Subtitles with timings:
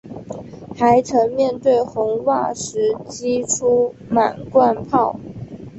[0.75, 5.19] 还曾面对红袜时击出满贯炮。